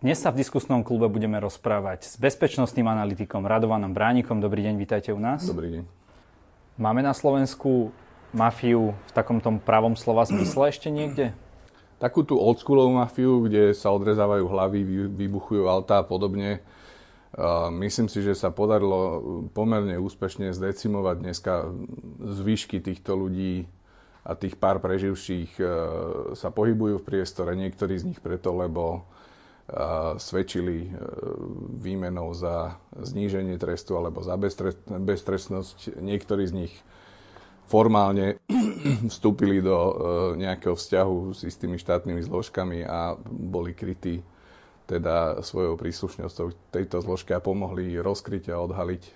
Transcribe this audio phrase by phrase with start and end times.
[0.00, 4.40] Dnes sa v diskusnom klube budeme rozprávať s bezpečnostným analytikom Radovanom Bránikom.
[4.40, 5.44] Dobrý deň, vítajte u nás.
[5.44, 5.84] Dobrý deň.
[6.80, 7.92] Máme na Slovensku
[8.32, 11.36] mafiu v takom tom pravom slova zmysle ešte niekde?
[12.00, 14.80] Takú tú oldschoolovú mafiu, kde sa odrezávajú hlavy,
[15.12, 16.64] vybuchujú autá a podobne.
[17.68, 19.20] Myslím si, že sa podarilo
[19.52, 21.76] pomerne úspešne zdecimovať dneska
[22.40, 23.68] zvyšky týchto ľudí
[24.24, 25.64] a tých pár preživších e,
[26.36, 27.52] sa pohybujú v priestore.
[27.56, 29.04] Niektorí z nich preto, lebo
[30.18, 30.90] svedčili e,
[31.78, 34.34] výmenou za zníženie trestu alebo za
[34.98, 36.00] beztrestnosť.
[36.02, 36.74] Niektorí z nich
[37.70, 38.42] formálne
[39.12, 39.92] vstúpili do e,
[40.42, 44.26] nejakého vzťahu s istými štátnymi zložkami a boli krytí
[44.90, 49.12] teda svojou príslušnosťou tejto zložky a pomohli rozkryť a odhaliť e,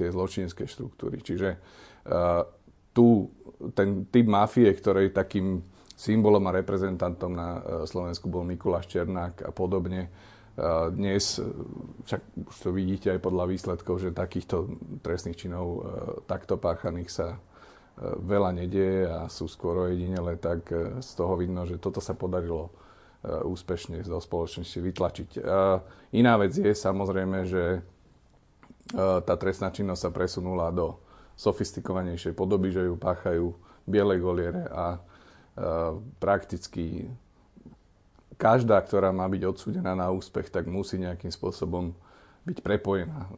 [0.00, 1.20] tie zločinské štruktúry.
[1.20, 1.60] Čiže
[2.96, 3.28] tu
[3.76, 5.60] ten typ mafie, ktorej takým
[6.00, 10.08] symbolom a reprezentantom na e, Slovensku bol Mikuláš Černák a podobne.
[10.08, 10.10] E,
[10.96, 11.44] dnes, e,
[12.08, 15.84] však už to vidíte aj podľa výsledkov, že takýchto trestných činov
[16.24, 17.28] takto páchaných sa
[18.00, 20.72] veľa nedieje a sú skôr ojedinele, tak
[21.04, 22.72] z toho vidno, že toto sa podarilo
[23.20, 25.30] úspešne zo spoločnosti vytlačiť.
[26.16, 27.84] Iná vec je samozrejme, že
[28.96, 30.96] tá trestná činnosť sa presunula do
[31.36, 33.52] sofistikovanejšej podoby, že ju páchajú
[33.84, 34.96] biele goliere a
[36.16, 37.10] prakticky
[38.40, 41.92] každá, ktorá má byť odsúdená na úspech, tak musí nejakým spôsobom
[42.48, 43.30] byť prepojená e,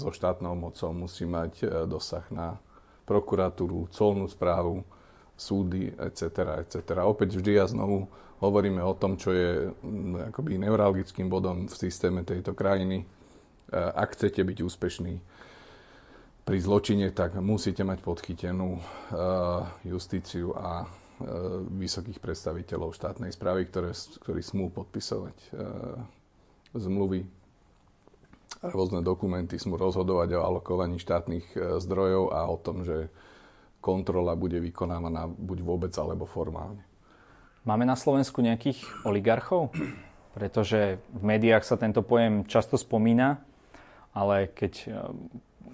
[0.00, 2.56] so štátnou mocou, musí mať e, dosah na
[3.04, 4.88] prokuratúru, colnú správu,
[5.36, 6.56] súdy, etc.
[6.64, 7.04] etc.
[7.04, 8.08] Opäť vždy a znovu
[8.40, 9.68] hovoríme o tom, čo je
[10.32, 13.04] akoby neuralgickým bodom v systéme tejto krajiny.
[13.04, 13.06] E,
[13.76, 15.14] ak chcete byť úspešní
[16.48, 18.80] pri zločine, tak musíte mať podchytenú
[19.84, 20.88] justíciu a
[21.74, 25.48] vysokých predstaviteľov štátnej správy, ktoré, ktorí smú podpisovať e,
[26.78, 27.26] zmluvy
[28.62, 33.10] rôzne dokumenty, smú rozhodovať o alokovaní štátnych e, zdrojov a o tom, že
[33.82, 36.82] kontrola bude vykonávaná buď vôbec alebo formálne.
[37.66, 39.74] Máme na Slovensku nejakých oligarchov?
[40.38, 43.42] Pretože v médiách sa tento pojem často spomína,
[44.14, 44.86] ale keď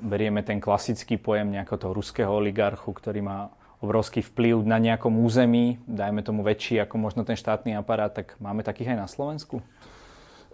[0.01, 3.53] berieme ten klasický pojem nejakého toho ruského oligarchu, ktorý má
[3.83, 8.63] obrovský vplyv na nejakom území, dajme tomu väčší ako možno ten štátny aparát, tak máme
[8.63, 9.65] takých aj na Slovensku?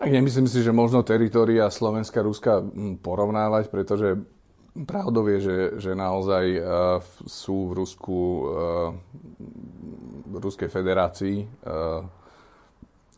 [0.00, 2.64] Tak nemyslím si, že možno teritoria Slovenska, Ruska
[3.04, 4.16] porovnávať, pretože
[4.88, 6.64] pravdou je, že, že naozaj uh,
[7.28, 8.41] sú v Rusku, uh,
[10.25, 12.09] v Ruskej federácii uh,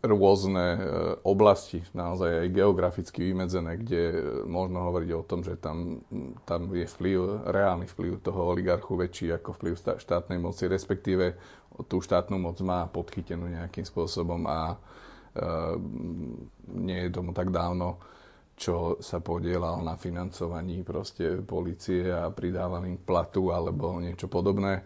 [0.02, 0.78] rôzne e,
[1.22, 4.02] oblasti, naozaj aj geograficky vymedzené, kde
[4.50, 6.02] možno hovoriť o tom, že tam,
[6.42, 11.38] tam je vplyv, reálny vplyv toho oligarchu väčší ako vplyv štátnej moci, respektíve
[11.86, 14.76] tú štátnu moc má podchytenú nejakým spôsobom a e,
[16.74, 18.02] nie je tomu tak dávno,
[18.58, 24.82] čo sa podielal na financovaní proste policie a pridávali platu alebo niečo podobné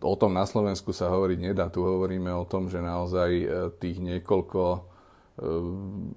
[0.00, 1.68] O tom na Slovensku sa hovoriť nedá.
[1.68, 3.46] Tu hovoríme o tom, že naozaj e,
[3.76, 4.80] tých niekoľko, e,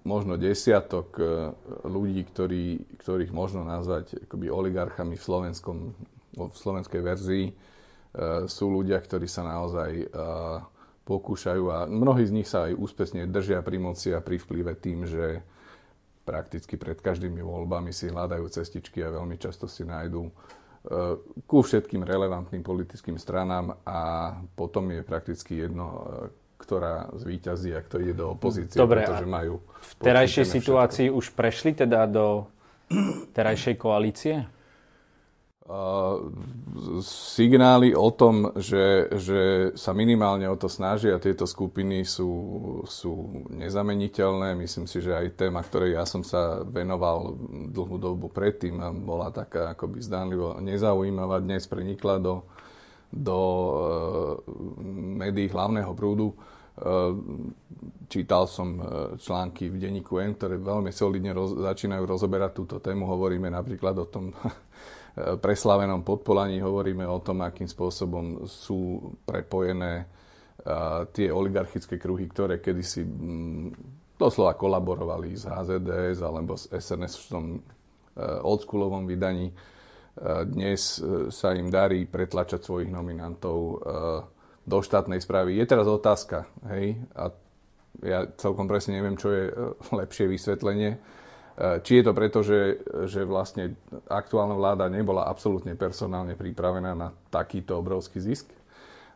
[0.08, 1.52] možno desiatok e,
[1.84, 5.78] ľudí, ktorí, ktorých možno nazvať akoby oligarchami v, slovenskom,
[6.40, 7.48] v slovenskej verzii,
[8.52, 10.12] sú ľudia, ktorí sa naozaj
[11.08, 15.08] pokúšajú a mnohí z nich sa aj úspešne držia pri moci a pri vplyve tým,
[15.08, 15.40] že
[16.28, 20.28] prakticky pred každými voľbami si hľadajú cestičky a veľmi často si nájdú
[21.46, 28.02] ku všetkým relevantným politickým stranám a potom je prakticky jedno, eh, ktorá zvíťazí a kto
[28.02, 29.62] ide do opozície, Dobre, pretože majú...
[29.62, 31.20] V terajšej situácii všetko.
[31.22, 32.46] už prešli teda do
[33.38, 34.46] terajšej koalície?
[37.06, 39.42] Signály o tom, že, že
[39.78, 42.32] sa minimálne o to snažia tieto skupiny sú,
[42.90, 44.58] sú nezameniteľné.
[44.58, 47.38] Myslím si, že aj téma, ktorej ja som sa venoval
[47.70, 52.42] dlhú dobu predtým a bola taká akoby zdánlivo nezaujímavá, dnes prenikla do,
[53.14, 53.78] do uh,
[55.22, 56.34] médií hlavného prúdu.
[56.82, 57.14] Uh,
[58.10, 58.82] čítal som
[59.22, 63.06] články v denníku N, ktoré veľmi solidne roz, začínajú rozoberať túto tému.
[63.08, 64.34] Hovoríme napríklad o tom
[65.16, 70.08] preslavenom podpolaní hovoríme o tom, akým spôsobom sú prepojené
[71.12, 73.68] tie oligarchické kruhy, ktoré kedysi mm,
[74.16, 77.60] doslova kolaborovali s HZDS alebo s SNS v tom e,
[78.22, 79.50] oldschoolovom vydaní.
[80.22, 81.00] Dnes
[81.32, 83.80] sa im darí pretlačať svojich nominantov
[84.60, 85.56] do štátnej správy.
[85.56, 87.32] Je teraz otázka, hej, a
[88.04, 89.50] ja celkom presne neviem, čo je
[90.04, 91.00] lepšie vysvetlenie,
[91.58, 93.76] či je to preto, že, že vlastne
[94.08, 98.48] aktuálna vláda nebola absolútne personálne pripravená na takýto obrovský zisk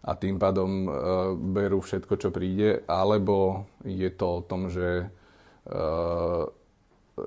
[0.05, 0.89] a tým pádom e,
[1.39, 5.09] berú všetko, čo príde, alebo je to o tom, že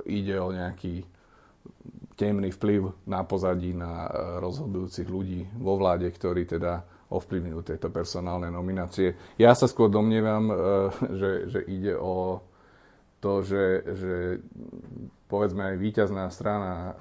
[0.07, 1.03] ide o nejaký
[2.19, 4.11] temný vplyv na pozadí na
[4.43, 9.17] rozhodujúcich ľudí vo vláde, ktorí teda ovplyvňujú tieto personálne nominácie.
[9.41, 10.51] Ja sa skôr domnievam,
[11.21, 12.43] že, že ide o
[13.19, 13.65] to, že,
[13.99, 14.13] že
[15.27, 16.93] povedzme aj víťazná strana e,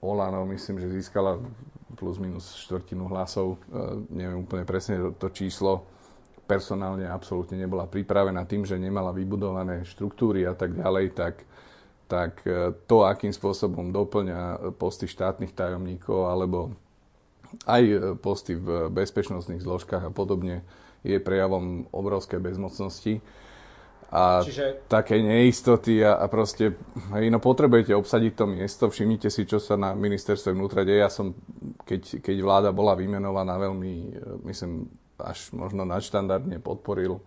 [0.00, 1.38] Olano, myslím, že získala
[1.94, 5.84] plus minus štvrtinu hlasov, e, neviem úplne presne to, číslo,
[6.48, 11.44] personálne absolútne nebola pripravená tým, že nemala vybudované štruktúry a tak ďalej, tak,
[12.08, 16.72] tak e, to, akým spôsobom doplňa posty štátnych tajomníkov alebo
[17.68, 20.64] aj posty v bezpečnostných zložkách a podobne,
[21.04, 23.20] je prejavom obrovskej bezmocnosti
[24.12, 24.84] a Čiže...
[24.92, 26.76] také neistoty a, a proste,
[27.16, 31.00] hej, no potrebujete obsadiť to miesto, všimnite si, čo sa na ministerstve vnútra deje.
[31.00, 31.32] Ja som,
[31.88, 34.12] keď, keď vláda bola vymenovaná veľmi, e,
[34.52, 34.84] myslím,
[35.16, 37.22] až možno nadštandardne podporil uh,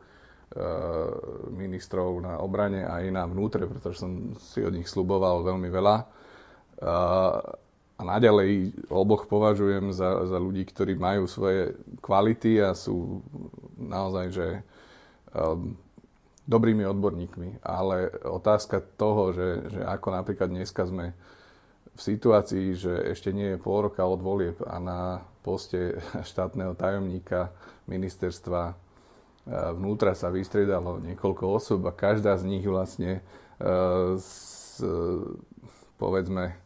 [1.47, 5.95] ministrov na obrane a aj na vnútre, pretože som si od nich sluboval veľmi veľa.
[6.75, 7.39] Uh,
[7.95, 13.23] a naďalej oboch považujem za, za ľudí, ktorí majú svoje kvality a sú
[13.79, 14.47] naozaj, že
[15.31, 15.79] um,
[16.45, 21.17] dobrými odborníkmi, ale otázka toho, že, že ako napríklad dneska sme
[21.95, 24.99] v situácii, že ešte nie je pol roka od volieb a na
[25.41, 25.97] poste
[26.31, 27.49] štátneho tajomníka
[27.89, 28.73] ministerstva e,
[29.73, 33.25] vnútra sa vystriedalo niekoľko osob a každá z nich vlastne
[34.19, 34.31] z,
[34.83, 34.97] e,
[35.95, 36.59] povedzme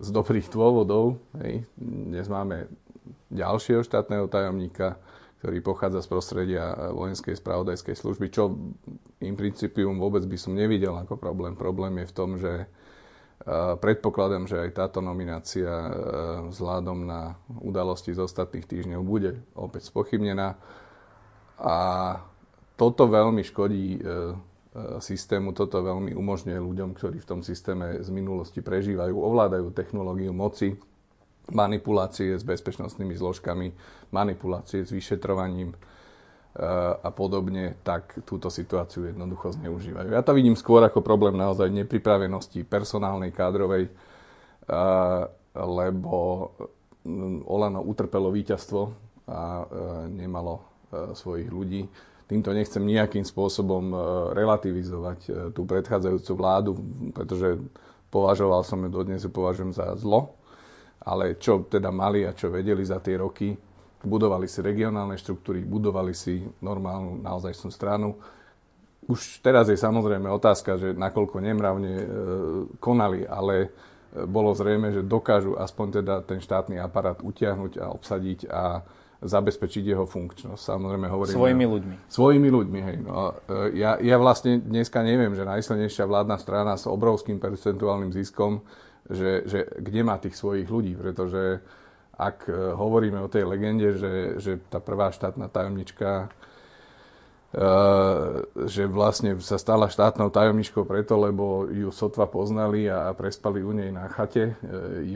[0.00, 1.20] z dobrých dôvodov.
[1.44, 1.64] Hej.
[1.76, 2.68] Dnes máme
[3.28, 4.96] ďalšieho štátneho tajomníka,
[5.40, 8.52] ktorý pochádza z prostredia eh, vojenskej spravodajskej služby, čo
[9.24, 11.56] im principium vôbec by som nevidel ako problém.
[11.56, 15.92] Problém je v tom, že eh, predpokladám, že aj táto nominácia eh,
[16.52, 20.60] vzhľadom na udalosti z ostatných týždňov bude opäť spochybnená.
[21.60, 21.76] A
[22.80, 24.00] toto veľmi škodí
[25.04, 30.80] systému, toto veľmi umožňuje ľuďom, ktorí v tom systéme z minulosti prežívajú, ovládajú technológiu moci,
[31.50, 33.74] manipulácie s bezpečnostnými zložkami,
[34.10, 35.76] manipulácie s vyšetrovaním e,
[36.96, 40.14] a podobne, tak túto situáciu jednoducho zneužívajú.
[40.14, 43.92] Ja to vidím skôr ako problém naozaj nepripravenosti personálnej, kádrovej, e,
[45.54, 46.16] lebo
[47.48, 48.82] Olano utrpelo víťazstvo
[49.26, 49.64] a e,
[50.10, 51.86] nemalo svojich ľudí.
[52.26, 53.94] Týmto nechcem nejakým spôsobom
[54.34, 56.72] relativizovať tú predchádzajúcu vládu,
[57.14, 57.58] pretože
[58.10, 60.34] považoval som ju dodnes, považujem za zlo,
[61.00, 63.56] ale čo teda mali a čo vedeli za tie roky,
[64.04, 68.16] budovali si regionálne štruktúry, budovali si normálnu naozajstnú stranu.
[69.08, 72.06] Už teraz je samozrejme otázka, že nakoľko nemravne e,
[72.78, 73.68] konali, ale e,
[74.24, 78.84] bolo zrejme, že dokážu aspoň teda ten štátny aparát utiahnuť a obsadiť a
[79.20, 80.62] zabezpečiť jeho funkčnosť.
[80.64, 81.36] Samozrejme hovorím...
[81.36, 81.94] Svojimi ľuďmi.
[82.08, 82.96] Svojimi ľuďmi, hej.
[83.04, 88.64] No, e, ja, ja vlastne dneska neviem, že najsilnejšia vládna strana s obrovským percentuálnym ziskom
[89.10, 91.58] že, že kde má tých svojich ľudí, pretože
[92.20, 96.28] ak e, hovoríme o tej legende, že, že tá prvá štátna tajomnička
[97.50, 97.66] e,
[98.68, 103.88] že vlastne sa stala štátnou tajomničkou preto, lebo ju sotva poznali a prespali u nej
[103.88, 104.54] na chate e,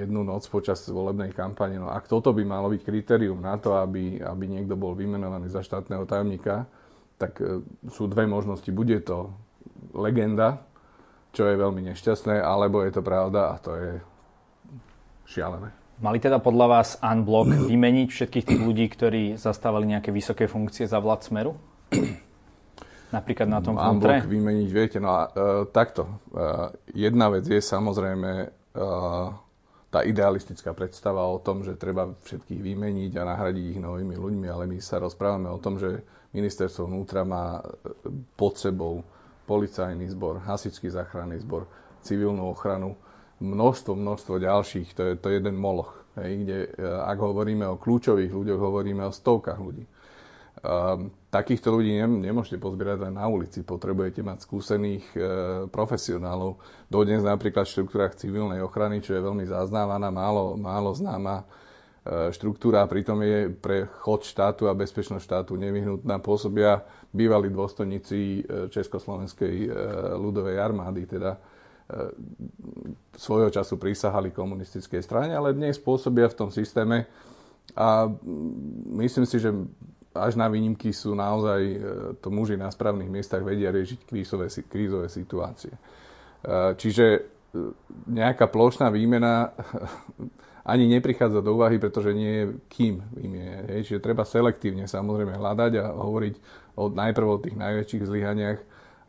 [0.00, 1.76] jednu noc počas volebnej kampane.
[1.76, 5.60] No ak toto by malo byť kritérium na to, aby, aby niekto bol vymenovaný za
[5.60, 6.64] štátneho tajomníka,
[7.14, 7.38] tak
[7.94, 8.66] sú dve možnosti.
[8.74, 9.30] Bude to
[9.94, 10.66] legenda,
[11.34, 13.92] čo je veľmi nešťastné, alebo je to pravda a to je
[15.26, 15.74] šialené.
[15.98, 20.98] Mali teda podľa vás unblock vymeniť všetkých tých ľudí, ktorí zastávali nejaké vysoké funkcie za
[21.02, 21.54] vlád Smeru?
[23.14, 24.22] Napríklad na tom vnútre?
[24.22, 25.30] Unblock vymeniť, viete, no a uh,
[25.70, 26.22] takto.
[26.34, 28.30] Uh, jedna vec je samozrejme
[28.74, 29.30] uh,
[29.94, 34.66] tá idealistická predstava o tom, že treba všetkých vymeniť a nahradiť ich novými ľuďmi, ale
[34.66, 36.02] my sa rozprávame o tom, že
[36.34, 37.62] ministerstvo vnútra má
[38.34, 39.06] pod sebou
[39.44, 41.68] policajný zbor, hasičský záchranný zbor,
[42.04, 42.96] civilnú ochranu,
[43.40, 48.32] množstvo, množstvo ďalších, to je to jeden moloch, hej, kde e, ak hovoríme o kľúčových
[48.32, 49.84] ľuďoch, hovoríme o stovkách ľudí.
[50.64, 55.18] Um, takýchto ľudí nemôžete pozbierať len na ulici, potrebujete mať skúsených e,
[55.68, 56.56] profesionálov.
[56.88, 61.44] Dodnes napríklad v štruktúrach civilnej ochrany, čo je veľmi zaznávaná, málo, málo známa
[62.04, 66.20] štruktúra a pritom je pre chod štátu a bezpečnosť štátu nevyhnutná.
[66.20, 69.68] Pôsobia bývalí dôstojníci e, Československej e,
[70.20, 71.40] ľudovej armády, teda
[73.12, 77.04] svojho času prísahali komunistickej strane, ale dnes pôsobia v tom systéme
[77.76, 78.08] a
[78.96, 79.52] myslím si, že
[80.16, 81.60] až na výnimky sú naozaj
[82.24, 85.76] to muži na správnych miestach vedia riešiť krízové, krízové situácie.
[86.80, 87.34] Čiže
[88.08, 89.52] nejaká plošná výmena
[90.64, 93.84] ani neprichádza do úvahy, pretože nie je kým vymieňať.
[93.84, 96.34] Čiže treba selektívne samozrejme hľadať a hovoriť
[96.80, 98.60] o, najprv o tých najväčších zlyhaniach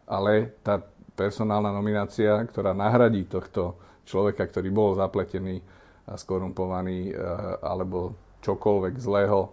[0.05, 0.81] ale tá
[1.17, 5.61] personálna nominácia, ktorá nahradí tohto človeka, ktorý bol zapletený
[6.05, 7.17] a skorumpovaný
[7.65, 8.13] alebo
[8.45, 9.49] čokoľvek zlého,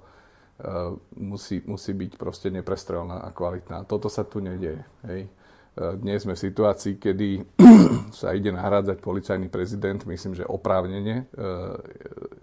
[1.17, 3.89] musí, musí byť proste neprestrelná a kvalitná.
[3.89, 4.85] Toto sa tu nedieje.
[5.09, 5.33] Hej.
[5.73, 7.41] Dnes sme v situácii, kedy
[8.21, 11.33] sa ide nahrádzať policajný prezident, myslím, že oprávnene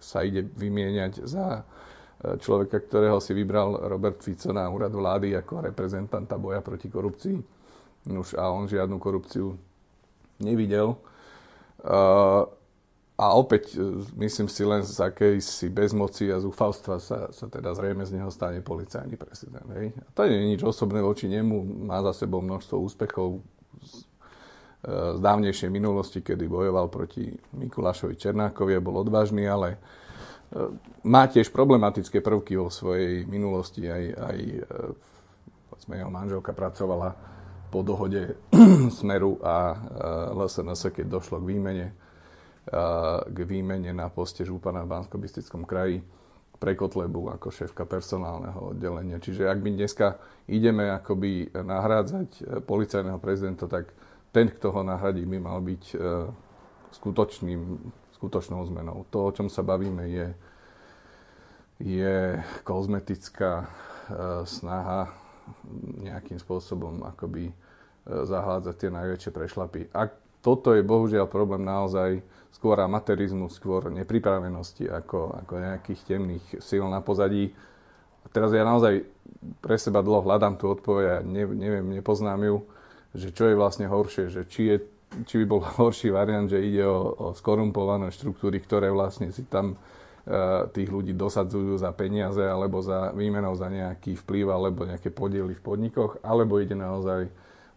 [0.02, 1.62] sa ide vymieňať za
[2.42, 7.38] človeka, ktorého si vybral Robert Fico na úrad vlády ako reprezentanta boja proti korupcii.
[8.10, 9.54] Už a on žiadnu korupciu
[10.42, 10.98] nevidel.
[13.20, 18.08] A opäť, e, myslím si, len z akejsi bezmoci a zúfalstva sa, sa teda zrejme
[18.08, 19.68] z neho stane policajný prezident.
[19.76, 19.92] Hej.
[19.92, 21.84] A to nie je nič osobné voči nemu.
[21.84, 23.44] Má za sebou množstvo úspechov
[23.84, 24.08] z,
[24.88, 27.28] e, z dávnejšej minulosti, kedy bojoval proti
[27.60, 29.76] Mikulášovi Černákovi a bol odvážny, ale
[31.06, 33.86] má tiež problematické prvky vo svojej minulosti.
[33.86, 34.38] Aj, aj
[35.70, 37.14] povedzme, jeho manželka pracovala
[37.70, 38.34] po dohode
[38.98, 39.78] Smeru a
[40.34, 41.94] LSNS, keď došlo k výmene,
[43.30, 45.18] k výmene na poste župana v bansko
[45.66, 46.04] kraji
[46.60, 49.18] pre Kotlebu ako šéfka personálneho oddelenia.
[49.18, 50.20] Čiže ak my dneska
[50.52, 53.96] ideme akoby nahrádzať e, policajného prezidenta, tak
[54.36, 55.98] ten, kto ho nahradí, by mal byť e,
[57.00, 57.80] skutočným
[58.20, 59.08] skutočnou zmenou.
[59.16, 60.28] To, o čom sa bavíme, je,
[61.80, 63.68] je kozmetická e,
[64.44, 65.16] snaha
[66.04, 67.50] nejakým spôsobom akoby
[68.06, 69.82] zahládzať tie najväčšie prešlapy.
[69.98, 72.24] A toto je bohužiaľ problém naozaj
[72.56, 77.56] skôr amatérizmu, skôr nepripravenosti ako, ako nejakých temných síl na pozadí.
[78.36, 79.08] Teraz ja naozaj
[79.64, 82.58] pre seba dlho hľadám tú odpoveď a ne, neviem, nepoznám ju,
[83.16, 84.78] že čo je vlastne horšie, že či je
[85.26, 89.74] či by bol horší variant, že ide o, o skorumpované štruktúry, ktoré vlastne si tam
[89.74, 89.78] e,
[90.70, 95.66] tých ľudí dosadzujú za peniaze alebo za výmenou za nejaký vplyv alebo nejaké podiely v
[95.66, 97.26] podnikoch, alebo ide naozaj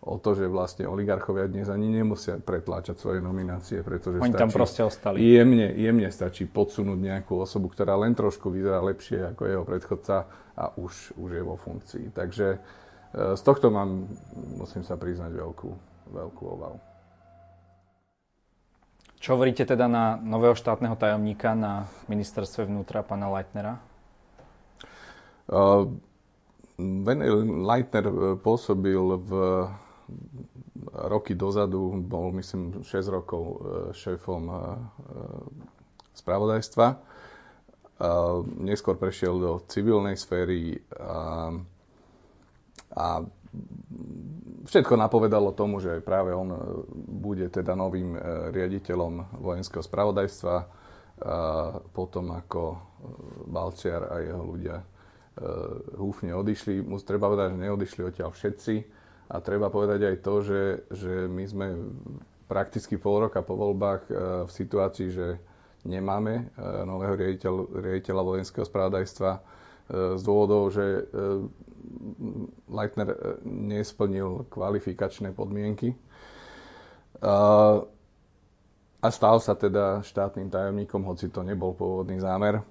[0.03, 4.51] o to, že vlastne oligarchovia dnes ani nemusia pretláčať svoje nominácie, pretože Oni stačí, tam
[4.51, 5.23] proste ostali.
[5.23, 10.27] Jemne, jemne stačí podsunúť nejakú osobu, ktorá len trošku vyzerá lepšie ako jeho predchodca
[10.59, 12.11] a už, už je vo funkcii.
[12.11, 12.59] Takže e,
[13.39, 14.11] z tohto mám,
[14.59, 15.71] musím sa priznať, veľkú,
[16.11, 16.83] veľkú obavu.
[19.23, 23.79] Čo hovoríte teda na nového štátneho tajomníka na ministerstve vnútra, pána Leitnera?
[25.47, 25.87] Uh,
[27.63, 29.31] Leitner uh, pôsobil v
[31.09, 33.57] roky dozadu, bol myslím 6 rokov uh,
[33.95, 34.59] šéfom uh,
[36.13, 36.87] spravodajstva.
[38.59, 41.55] Neskôr prešiel do civilnej sféry a,
[42.99, 43.07] a
[44.67, 46.59] všetko napovedalo tomu, že práve on e,
[46.97, 48.19] bude teda novým e,
[48.51, 50.81] riaditeľom vojenského spravodajstva
[51.95, 52.83] potom ako
[53.47, 54.85] Balciar a jeho ľudia e,
[55.95, 56.83] húfne odišli.
[57.07, 58.75] Treba povedať, že neodišli odtiaľ všetci
[59.29, 61.67] a treba povedať aj to, že, že my sme
[62.47, 64.03] prakticky pol roka po voľbách
[64.45, 65.41] v situácii, že
[65.89, 66.53] nemáme
[66.85, 69.31] nového riaditeľ, riaditeľa vojenského spravodajstva
[69.89, 71.09] z dôvodov, že
[72.71, 75.95] Leitner e, nesplnil kvalifikačné podmienky.
[79.03, 82.63] A stal sa teda štátnym tajomníkom, hoci to nebol pôvodný zámer.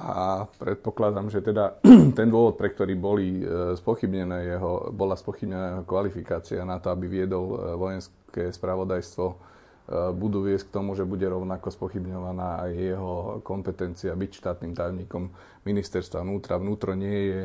[0.00, 1.76] A predpokladám, že teda
[2.18, 7.04] ten dôvod, pre ktorý boli e, spochybnené jeho, bola spochybnená jeho kvalifikácia na to, aby
[7.04, 9.52] viedol e, vojenské spravodajstvo,
[9.90, 15.26] budú viesť k tomu, že bude rovnako spochybňovaná aj jeho kompetencia byť štátnym tajomníkom
[15.66, 16.62] ministerstva vnútra.
[16.62, 17.40] Vnútro nie je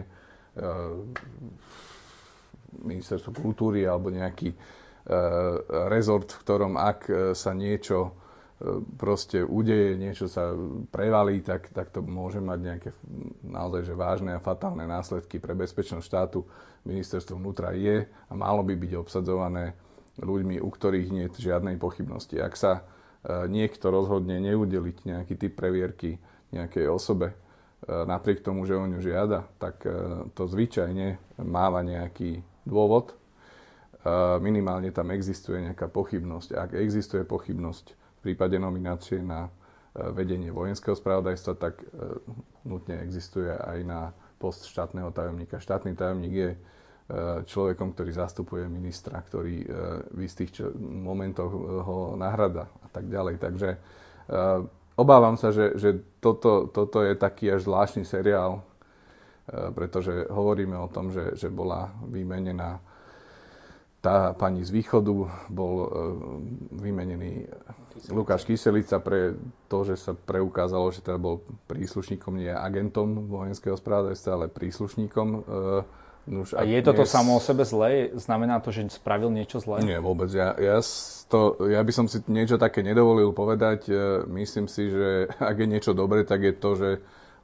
[2.86, 4.54] ministerstvo kultúry alebo nejaký
[5.90, 8.14] rezort, v ktorom ak sa niečo
[8.96, 10.56] proste udeje, niečo sa
[10.90, 12.90] prevalí, tak, tak to môže mať nejaké
[13.44, 16.48] naozaj že vážne a fatálne následky pre bezpečnosť štátu.
[16.88, 19.76] Ministerstvo vnútra je a malo by byť obsadzované
[20.24, 22.40] ľuďmi, u ktorých nie je žiadnej pochybnosti.
[22.40, 22.88] Ak sa
[23.28, 26.22] niekto rozhodne neudeliť nejaký typ previerky
[26.56, 27.36] nejakej osobe,
[27.86, 29.94] E, napriek tomu, že o ňu žiada, tak e,
[30.34, 33.14] to zvyčajne máva nejaký dôvod.
[33.14, 33.16] E,
[34.42, 36.50] minimálne tam existuje nejaká pochybnosť.
[36.58, 37.94] Ak existuje pochybnosť
[38.26, 39.48] prípade nominácie na
[39.96, 41.80] vedenie vojenského spravodajstva, tak
[42.68, 45.64] nutne existuje aj na post štátneho tajomníka.
[45.64, 46.52] Štátny tajomník je
[47.48, 49.64] človekom, ktorý zastupuje ministra, ktorý
[50.12, 51.48] v istých momentoch
[51.88, 53.40] ho nahrada a tak ďalej.
[53.40, 53.70] Takže
[54.96, 60.88] obávam sa, že, že toto, toto je taký až zvláštny seriál, e, pretože hovoríme o
[60.88, 62.80] tom, že, že bola vymenená
[64.06, 65.88] tá pani z východu, bol e,
[66.78, 67.50] vymenený
[68.14, 69.34] Lukáš Kyselica pre
[69.66, 75.40] to, že sa preukázalo, že teda bol príslušníkom, nie agentom vojenského spravodajstva, ale príslušníkom e,
[76.26, 77.14] Nuž, a je toto dnes...
[77.14, 78.10] samo o sebe zlé?
[78.18, 79.86] Znamená to, že spravil niečo zlé?
[79.86, 80.26] Nie, vôbec.
[80.34, 80.82] Ja, ja,
[81.30, 83.86] to, ja by som si niečo také nedovolil povedať.
[83.86, 86.90] E, myslím si, že ak je niečo dobré, tak je to, že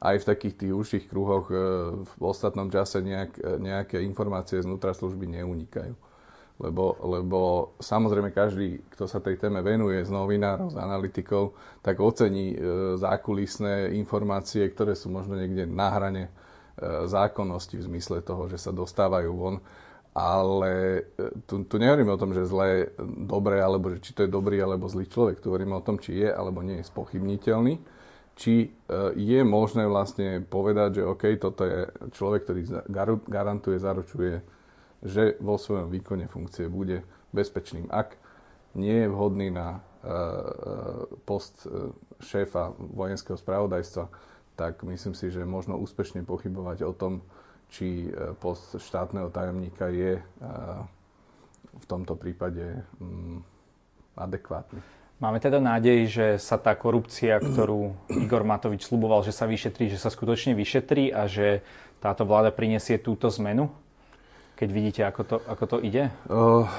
[0.02, 1.58] aj v takých tých užších kruhoch e,
[2.02, 5.94] v ostatnom čase nejak, e, nejaké informácie znútra služby neunikajú.
[6.60, 7.40] Lebo, lebo
[7.80, 12.54] samozrejme každý, kto sa tej téme venuje z novinárov, z analytikov, tak ocení
[13.02, 16.24] zákulisné informácie, ktoré sú možno niekde na hrane
[16.82, 19.62] E, zákonnosti v zmysle toho, že sa dostávajú von.
[20.18, 22.90] Ale e, tu, tu nehovoríme o tom, že zlé,
[23.28, 25.44] dobré, alebo že či to je dobrý alebo zlý človek.
[25.44, 27.76] Tu hovoríme o tom, či je alebo nie je spochybniteľný.
[28.34, 28.68] Či e,
[29.14, 31.86] je možné vlastne povedať, že OK, toto je
[32.18, 32.62] človek, ktorý
[33.28, 34.42] garantuje, zaručuje,
[35.02, 37.02] že vo svojom výkone funkcie bude
[37.34, 37.90] bezpečným.
[37.90, 38.16] Ak
[38.78, 39.82] nie je vhodný na
[41.30, 41.68] post
[42.22, 44.10] šéfa vojenského spravodajstva,
[44.56, 47.22] tak myslím si, že možno úspešne pochybovať o tom,
[47.72, 50.24] či e, post štátneho tajomníka je e,
[51.72, 53.42] v tomto prípade mm,
[54.20, 54.80] adekvátny.
[55.22, 57.94] Máme teda nádej, že sa tá korupcia, ktorú
[58.26, 61.62] Igor Matovič sluboval, že sa vyšetrí, že sa skutočne vyšetrí a že
[62.02, 63.70] táto vláda prinesie túto zmenu?
[64.62, 66.14] Keď vidíte, ako to, ako to ide?
[66.30, 66.70] Uh,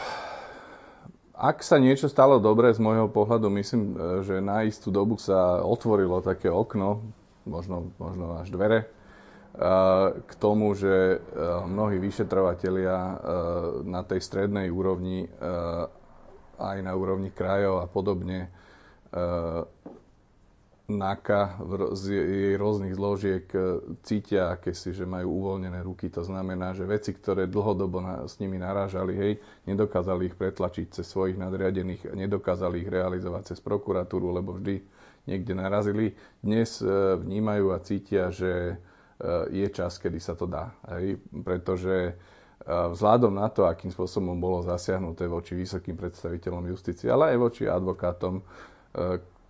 [1.34, 6.22] ak sa niečo stalo dobre z môjho pohľadu, myslím, že na istú dobu sa otvorilo
[6.22, 7.02] také okno
[7.42, 8.86] možno, možno až dvere,
[10.14, 11.20] k tomu, že
[11.68, 13.18] mnohí vyšetrovatelia
[13.84, 15.28] na tej strednej úrovni,
[16.56, 18.48] aj na úrovni krajov a podobne,
[20.90, 21.62] NAKA
[21.94, 23.46] z jej rôznych zložiek
[24.02, 26.10] cítia si, že majú uvoľnené ruky.
[26.10, 29.32] To znamená, že veci, ktoré dlhodobo na, s nimi narážali, hej,
[29.70, 34.82] nedokázali ich pretlačiť cez svojich nadriadených, nedokázali ich realizovať cez prokuratúru, lebo vždy
[35.30, 38.76] niekde narazili, dnes e, vnímajú a cítia, že e,
[39.54, 40.74] je čas, kedy sa to dá.
[40.98, 41.22] Hej?
[41.30, 42.12] Pretože e,
[42.66, 48.42] vzhľadom na to, akým spôsobom bolo zasiahnuté voči vysokým predstaviteľom justície, ale aj voči advokátom,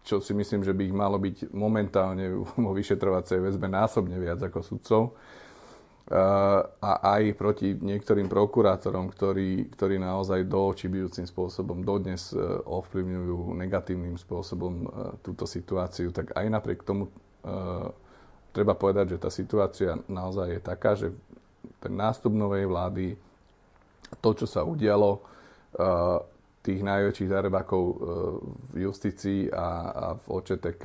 [0.03, 2.31] čo si myslím, že by ich malo byť momentálne
[2.65, 5.03] vo vyšetrovacej väzbe násobne viac ako sudcov,
[6.83, 10.75] a aj proti niektorým prokurátorom, ktorí, ktorí naozaj do
[11.25, 14.87] spôsobom dodnes e, ovplyvňujú negatívnym spôsobom e,
[15.23, 17.11] túto situáciu, tak aj napriek tomu e,
[18.53, 21.15] treba povedať, že tá situácia naozaj je taká, že
[21.79, 23.17] ten nástup novej vlády,
[24.19, 25.23] to, čo sa udialo,
[26.63, 27.83] tých najväčších zarebakov
[28.71, 30.85] v justícii a, a v OČTK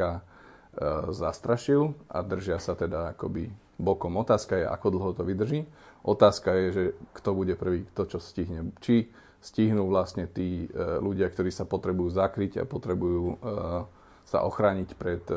[1.14, 4.18] zastrašil a držia sa teda akoby bokom.
[4.18, 5.66] Otázka je, ako dlho to vydrží.
[6.02, 8.74] Otázka je, že kto bude prvý, kto čo stihne.
[8.82, 9.10] Či
[9.42, 13.36] stihnú vlastne tí e, ľudia, ktorí sa potrebujú zakryť a potrebujú e,
[14.26, 15.36] sa ochrániť pred e,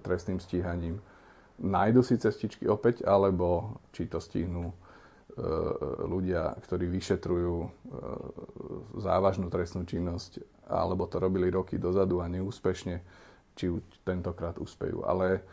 [0.00, 1.02] trestným stíhaním.
[1.60, 4.72] Nájdu si cestičky opäť, alebo či to stihnú
[6.06, 7.70] ľudia, ktorí vyšetrujú
[8.98, 12.98] závažnú trestnú činnosť, alebo to robili roky dozadu a neúspešne,
[13.54, 13.70] či
[14.02, 15.06] tentokrát úspejú.
[15.06, 15.44] Ale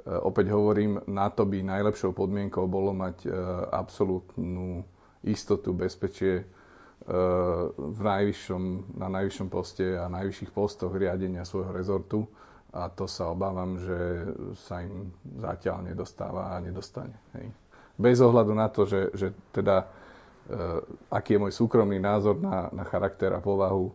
[0.00, 3.30] E, opäť hovorím, na to by najlepšou podmienkou bolo mať e,
[3.72, 4.84] absolútnu
[5.20, 6.44] istotu, bezpečie e,
[7.76, 8.62] v najvyššom,
[8.96, 12.24] na najvyššom poste a najvyšších postoch riadenia svojho rezortu
[12.70, 14.30] a to sa obávam, že
[14.62, 15.10] sa im
[15.42, 17.18] zatiaľ nedostáva a nedostane.
[17.34, 17.50] Hej.
[18.00, 19.84] Bez ohľadu na to, že, že teda
[21.10, 23.92] aký je môj súkromný názor na, na charakter a povahu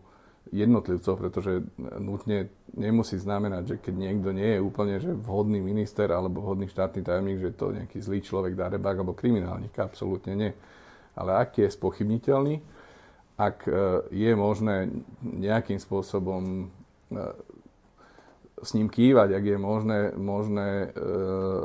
[0.53, 1.65] jednotlivcov, pretože
[1.97, 7.01] nutne nemusí znamenať, že keď niekto nie je úplne že vhodný minister alebo vhodný štátny
[7.01, 9.73] tajomník, že to nejaký zlý človek, darebák alebo kriminálnik.
[9.73, 10.51] Absolútne nie.
[11.17, 12.61] Ale ak je spochybniteľný,
[13.35, 13.71] ak e,
[14.13, 14.93] je možné
[15.25, 16.65] nejakým spôsobom e,
[18.65, 20.97] s ním kývať, ak je možné, možné e,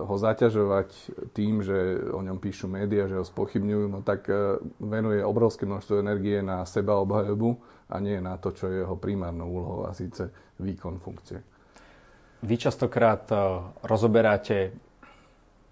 [0.05, 0.89] ho zaťažovať
[1.33, 4.29] tým, že o ňom píšu médiá, že ho spochybňujú, no tak
[4.77, 7.57] venuje obrovské množstvo energie na seba obhajobu
[7.91, 11.43] a nie na to, čo je jeho primárnou úlohou a síce výkon funkcie.
[12.41, 13.41] Vy častokrát eh,
[13.85, 14.73] rozoberáte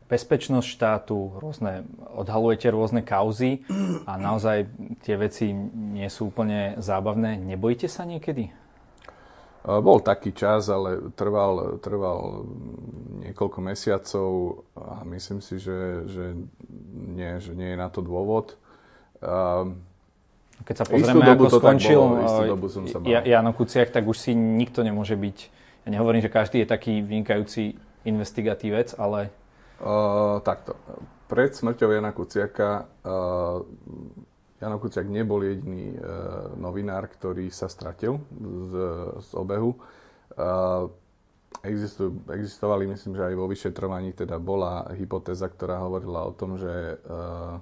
[0.09, 1.85] bezpečnosť štátu, rôzne,
[2.17, 3.61] odhalujete rôzne kauzy
[4.09, 4.65] a naozaj
[5.05, 7.37] tie veci nie sú úplne zábavné.
[7.37, 8.49] Nebojíte sa niekedy?
[9.67, 12.47] Bol taký čas, ale trval, trval
[13.27, 16.25] niekoľko mesiacov a myslím si, že, že,
[16.95, 18.55] nie, že nie je na to dôvod.
[20.63, 22.01] Keď sa pozrieme, ako skončil
[23.07, 25.39] ja, Jano Kuciak, tak už si nikto nemôže byť,
[25.85, 29.35] ja nehovorím, že každý je taký vynikajúci investigatívec, ale...
[29.79, 30.75] Uh, takto.
[31.29, 33.63] Pred smrťou Jana Kuciaka uh,
[34.59, 38.73] Jano Kuciak nebol jediný uh, novinár, ktorý sa stratil z,
[39.23, 39.79] z obehu.
[41.59, 46.71] Existujú, existovali, myslím, že aj vo vyšetrovaní teda bola hypotéza, ktorá hovorila o tom, že
[47.03, 47.59] uh,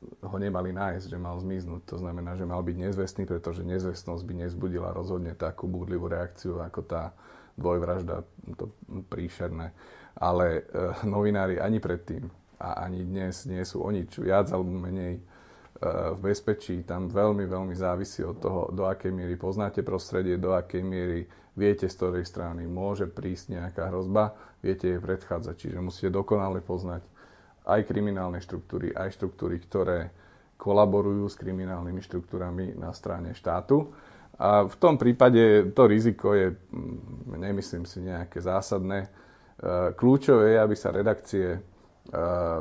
[0.00, 1.82] ho nemali nájsť, že mal zmiznúť.
[1.92, 6.80] To znamená, že mal byť nezvestný, pretože nezvestnosť by nezbudila rozhodne takú búdlivú reakciu ako
[6.84, 7.12] tá
[7.60, 8.24] dvojvražda,
[8.56, 8.72] to
[9.12, 9.76] príšerné.
[10.16, 10.72] Ale e,
[11.04, 15.22] novinári ani predtým a ani dnes nie sú o nič viac alebo menej e,
[15.80, 16.84] v bezpečí.
[16.84, 21.24] Tam veľmi, veľmi závisí od toho, do akej miery poznáte prostredie, do akej miery
[21.56, 25.54] viete, z ktorej strany môže prísť nejaká hrozba, viete jej predchádzať.
[25.56, 27.00] Čiže musíte dokonale poznať
[27.64, 30.12] aj kriminálne štruktúry, aj štruktúry, ktoré
[30.60, 33.88] kolaborujú s kriminálnymi štruktúrami na strane štátu.
[34.40, 39.04] A v tom prípade to riziko je, mm, nemyslím si, nejaké zásadné.
[39.04, 39.08] E,
[39.96, 41.60] kľúčové je, aby sa redakcie, e,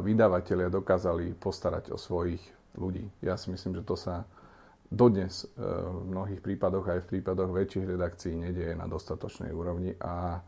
[0.04, 3.06] vydavatelia dokázali postarať o svojich ľudí.
[3.20, 4.24] Ja si myslím, že to sa
[4.90, 5.48] dodnes e,
[5.86, 10.42] v mnohých prípadoch, aj v prípadoch väčších redakcií, nedieje na dostatočnej úrovni a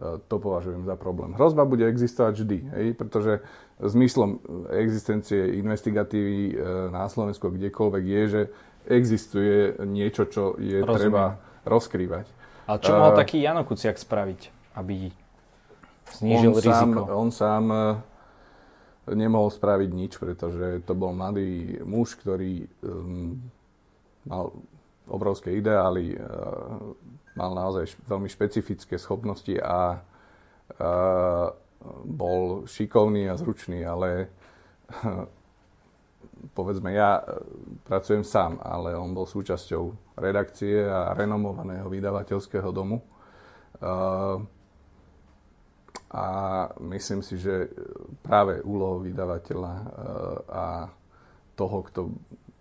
[0.00, 1.36] to považujem za problém.
[1.36, 3.44] Hrozba bude existovať vždy, hej, pretože
[3.76, 4.40] zmyslom
[4.72, 6.56] existencie investigatívy
[6.88, 8.42] na Slovensku kdekoľvek je, že
[8.88, 10.96] existuje niečo, čo je Rozumiem.
[10.96, 11.24] treba
[11.68, 12.26] rozkrývať.
[12.66, 14.40] Ale čo mal uh, taký Jano Kuciak spraviť,
[14.78, 15.12] aby
[16.08, 17.00] znížil on riziko?
[17.04, 17.64] Sám, on sám
[19.10, 23.40] nemohol spraviť nič, pretože to bol mladý muž, ktorý um,
[24.22, 24.54] mal
[25.10, 26.94] obrovské ideály, uh,
[27.34, 30.90] mal naozaj veľmi špecifické schopnosti a, a
[32.04, 34.30] bol šikovný a zručný, ale
[36.58, 37.22] povedzme ja
[37.86, 43.02] pracujem sám, ale on bol súčasťou redakcie a renomovaného vydavateľského domu.
[46.12, 46.26] A
[46.78, 47.72] myslím si, že
[48.32, 49.72] práve úlohou vydavateľa
[50.48, 50.64] a
[51.52, 52.00] toho, kto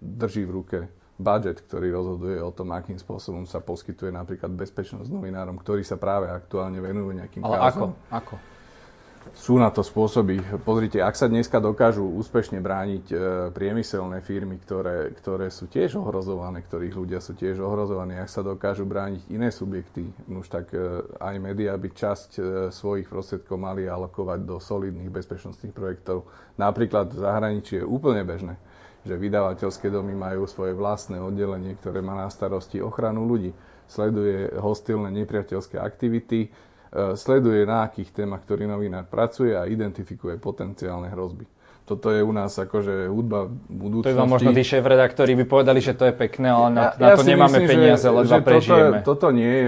[0.04, 0.80] drží v ruke
[1.16, 6.28] budget, ktorý rozhoduje o tom, akým spôsobom sa poskytuje napríklad bezpečnosť novinárom, ktorí sa práve
[6.28, 7.72] aktuálne venujú nejakým Ale kauzom.
[7.72, 7.86] ako?
[8.12, 8.36] ako?
[9.32, 10.42] Sú na to spôsoby.
[10.66, 13.16] Pozrite, ak sa dneska dokážu úspešne brániť e,
[13.54, 18.84] priemyselné firmy, ktoré, ktoré sú tiež ohrozované, ktorých ľudia sú tiež ohrozovaní, ak sa dokážu
[18.84, 22.42] brániť iné subjekty, už tak e, aj médiá by časť e,
[22.74, 26.28] svojich prostriedkov mali alokovať do solidných bezpečnostných projektov.
[26.60, 28.58] Napríklad v zahraničí je úplne bežné
[29.02, 33.50] že vydavateľské domy majú svoje vlastné oddelenie, ktoré má na starosti ochranu ľudí.
[33.90, 36.54] Sleduje hostilné nepriateľské aktivity,
[37.16, 41.48] sleduje na akých témach, ktorý novinár pracuje a identifikuje potenciálne hrozby.
[41.82, 44.12] Toto je u nás akože hudba budúcnosti.
[44.12, 46.90] To je vám možno tí šéf-redaktori by povedali, že to je pekné, ale na, ja,
[46.96, 48.98] na to ja nemáme myslím, peniaze, že, že prežijeme.
[49.04, 49.68] Toto, toto nie je,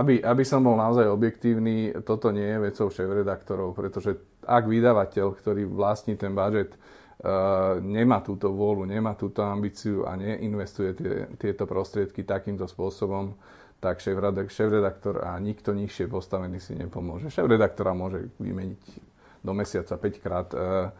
[0.00, 5.62] aby, aby som bol naozaj objektívny, toto nie je vecou šéf-redaktorov, pretože ak vydavateľ, ktorý
[5.68, 6.74] vlastní ten budget,
[7.20, 13.36] Eh, nemá túto vôľu, nemá túto ambíciu a neinvestuje tie, tieto prostriedky takýmto spôsobom,
[13.80, 17.32] tak šéf-redaktor a nikto nižšie postavený si nepomôže.
[17.32, 18.80] Šéf-redaktora môže vymeniť
[19.40, 20.48] do mesiaca 5 krát.
[20.52, 20.92] Eh,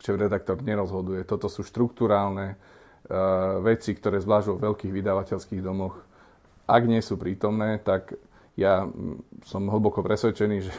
[0.00, 1.28] šéf-redaktor nerozhoduje.
[1.28, 2.58] Toto sú štruktúrálne eh,
[3.60, 6.00] veci, ktoré zvlášť vo veľkých vydavateľských domoch,
[6.64, 8.16] ak nie sú prítomné, tak
[8.56, 8.88] ja
[9.44, 10.76] som hlboko presvedčený, že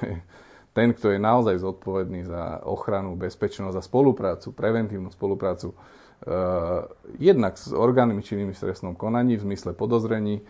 [0.78, 6.86] ten, kto je naozaj zodpovedný za ochranu, bezpečnosť a spoluprácu, preventívnu spoluprácu, uh,
[7.22, 10.42] jednak s orgánmi činnými v trestnom konaní v zmysle podozrení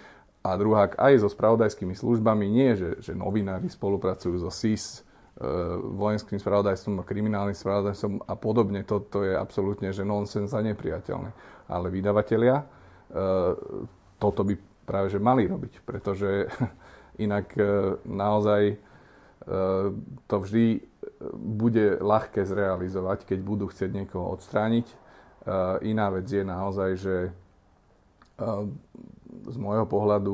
[0.43, 2.45] a druhák aj so spravodajskými službami.
[2.51, 8.84] Nie, že, že novinári spolupracujú so SIS, uh, vojenským spravodajstvom a kriminálnym spravodajstvom a podobne.
[8.84, 11.32] Toto je absolútne že nonsens a nepriateľné.
[11.71, 13.56] Ale vydavatelia uh,
[14.19, 14.53] toto by
[14.84, 16.51] práve že mali robiť, pretože
[17.25, 18.91] inak uh, naozaj
[19.43, 19.88] Eh,
[20.27, 20.79] to vždy
[21.36, 24.88] bude ľahké zrealizovať, keď budú chcieť niekoho odstrániť.
[24.88, 27.15] Eh, iná vec je naozaj, že
[29.50, 30.34] z môjho pohľadu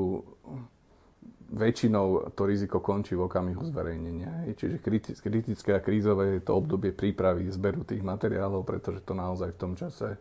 [1.49, 4.45] väčšinou to riziko končí v okamihu zverejnenia.
[4.53, 4.77] Čiže
[5.23, 9.73] kritické a krízové je to obdobie prípravy zberu tých materiálov, pretože to naozaj v tom
[9.73, 10.19] čase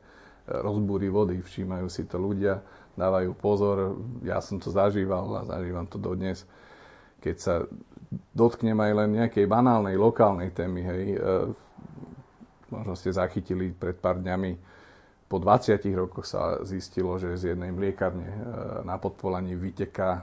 [0.48, 2.64] rozbúri vody, všímajú si to ľudia,
[2.96, 4.00] dávajú pozor.
[4.24, 6.48] Ja som to zažíval a zažívam to dodnes.
[7.20, 7.54] Keď sa
[8.32, 10.80] dotknem aj len nejakej banálnej lokálnej témy.
[10.80, 11.02] Hej.
[11.12, 11.18] E,
[12.72, 14.56] možno ste zachytili pred pár dňami,
[15.28, 18.38] po 20 rokoch sa zistilo, že z jednej mliekarne e,
[18.88, 20.22] na podpolaní vyteká e,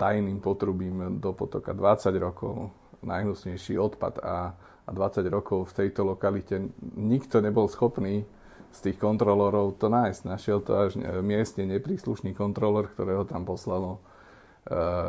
[0.00, 2.72] tajným potrubím do potoka 20 rokov,
[3.04, 4.56] najhnusnejší odpad a,
[4.88, 6.64] a 20 rokov v tejto lokalite
[6.96, 8.24] nikto nebol schopný
[8.72, 10.20] z tých kontrolorov to nájsť.
[10.24, 13.98] Našiel to až miestne nepríslušný kontrolor, ktorého tam poslalo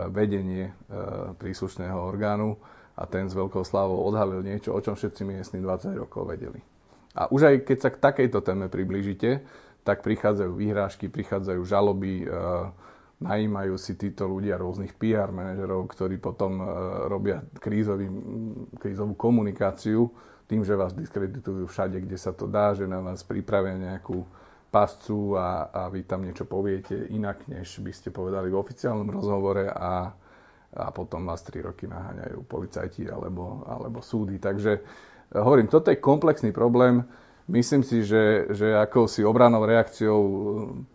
[0.10, 0.74] vedenie
[1.38, 2.58] príslušného orgánu
[2.98, 6.71] a ten s veľkou slávou odhalil niečo, o čom všetci miestni 20 rokov vedeli.
[7.16, 9.44] A už aj keď sa k takejto téme priblížite,
[9.82, 12.30] tak prichádzajú výhrážky, prichádzajú žaloby, eh,
[13.22, 16.58] najímajú si títo ľudia rôznych PR manažerov, ktorí potom
[17.06, 18.10] robia krízový,
[18.82, 20.10] krízovú komunikáciu
[20.52, 24.28] tým, že vás diskreditujú všade, kde sa to dá, že na vás pripravia nejakú
[24.68, 29.68] pascu a, a vy tam niečo poviete inak, než by ste povedali v oficiálnom rozhovore
[29.72, 30.12] a,
[30.76, 34.44] a potom vás 3 roky naháňajú policajti alebo, alebo súdy.
[34.44, 34.84] Takže
[35.36, 37.04] hovorím, toto je komplexný problém.
[37.52, 40.22] Myslím si, že, že akousi obranou reakciou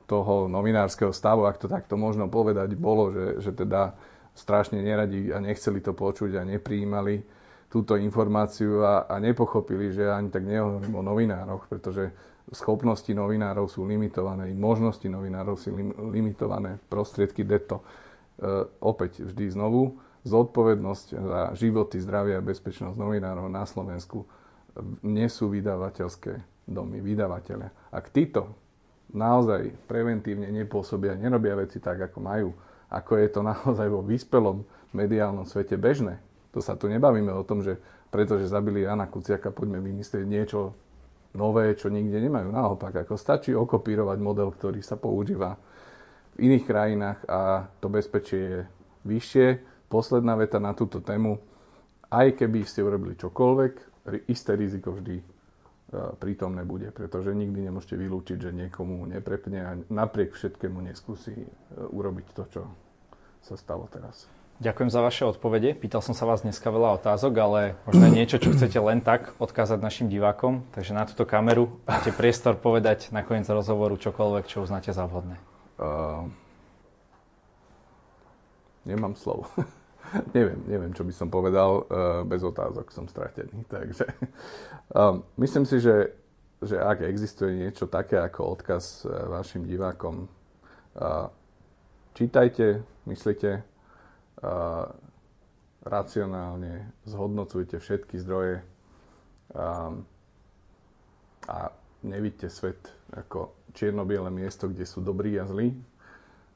[0.09, 3.93] toho novinárskeho stavu, ak to takto možno povedať, bolo, že, že teda
[4.37, 7.25] strašne neradi a nechceli to počuť a neprijímali
[7.67, 12.15] túto informáciu a, a nepochopili, že ani tak nehovorím o novinároch, pretože
[12.55, 17.83] schopnosti novinárov sú limitované, možnosti novinárov sú lim, limitované, prostriedky deto.
[17.83, 17.85] E,
[18.87, 24.27] opäť vždy znovu, zodpovednosť za životy, zdravie a bezpečnosť novinárov na Slovensku
[25.07, 27.95] nie sú vydavateľské domy, vydavateľe.
[27.95, 28.53] Ak títo
[29.15, 32.51] naozaj preventívne nepôsobia, nerobia veci tak, ako majú,
[32.91, 36.19] ako je to naozaj vo vyspelom mediálnom svete bežné.
[36.51, 37.79] To sa tu nebavíme o tom, že
[38.11, 40.73] pretože zabili Jana Kuciaka, poďme vymyslieť niečo
[41.37, 42.49] nové, čo nikde nemajú.
[42.49, 45.61] Naopak, ako stačí okopírovať model, ktorý sa používa
[46.37, 48.61] v iných krajinách a to bezpečie je
[49.05, 49.47] vyššie.
[49.87, 51.39] Posledná veta na túto tému.
[52.11, 53.73] Aj keby ste urobili čokoľvek,
[54.31, 55.25] isté riziko vždy e,
[56.23, 62.27] prítomné bude, pretože nikdy nemôžete vylúčiť, že niekomu neprepne a napriek všetkému neskúsi e, urobiť
[62.35, 62.63] to, čo
[63.43, 64.31] sa stalo teraz.
[64.57, 65.77] Ďakujem za vaše odpovede.
[65.77, 69.85] Pýtal som sa vás dneska veľa otázok, ale možno niečo, čo chcete len tak odkázať
[69.85, 70.65] našim divákom.
[70.73, 75.37] Takže na túto kameru máte priestor povedať na koniec rozhovoru čokoľvek, čo uznáte za vhodné.
[75.77, 76.33] Uh,
[78.89, 79.45] nemám slov.
[80.37, 81.87] neviem, neviem, čo by som povedal.
[81.87, 83.67] Uh, bez otázok som stratený.
[83.75, 84.07] Takže
[84.95, 86.15] uh, myslím si, že,
[86.63, 91.29] že ak existuje niečo také ako odkaz uh, vašim divákom, uh,
[92.17, 93.63] čítajte, myslite,
[95.87, 98.61] racionálne, zhodnocujte všetky zdroje
[99.57, 99.95] a,
[101.47, 101.57] a
[102.03, 105.73] nevidíte svet ako čierno-biele miesto, kde sú dobrí a zlí,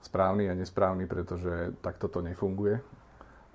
[0.03, 2.83] správni a nesprávni, pretože takto to nefunguje.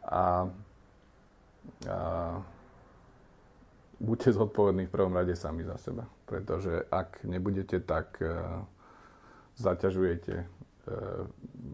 [0.05, 1.97] A, a
[3.97, 8.61] buďte zodpovední v prvom rade sami za seba, pretože ak nebudete, tak uh,
[9.57, 10.45] zaťažujete uh,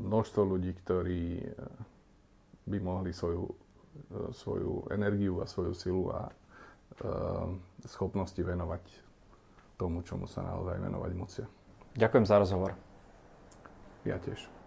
[0.08, 1.91] množstvo ľudí, ktorí uh,
[2.65, 6.34] by mohli svoju, e, svoju energiu a svoju silu a e,
[7.88, 8.82] schopnosti venovať
[9.78, 11.46] tomu, čomu sa naozaj venovať musia.
[11.98, 12.72] Ďakujem za rozhovor.
[14.06, 14.61] Ja tiež.